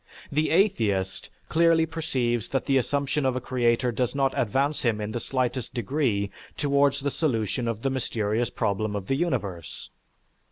[0.31, 5.11] The atheist clearly perceives that the assumption of a creator does not advance him in
[5.11, 9.91] the slightest degree towards the solution of the mysterious problem of the universe.